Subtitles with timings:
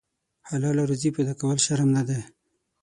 [0.47, 2.19] حلاله روزي پیدا کول شرم نه دی.